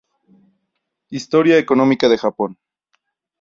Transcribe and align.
Historia 1.11 1.59
económica 1.59 2.09
de 2.09 2.17
Japón 2.17 2.57